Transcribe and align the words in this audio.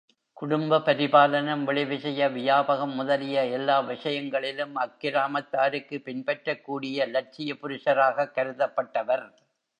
குடும்ப 0.37 0.77
பரிபாலனம், 0.79 1.63
வெளி 1.63 1.85
விஷய 1.85 2.29
வியாபகம் 2.29 2.95
முதலிய 2.95 3.45
எல்லா 3.47 3.79
விஷயங்களிலும் 3.79 4.75
அக்கிராமத்தாருக்கு, 4.75 5.97
பின்பற்றக்கூடிய 5.99 7.07
லட்சிய 7.07 7.53
புருஷராகக் 7.61 8.35
கருதப்பட்டவர். 8.35 9.25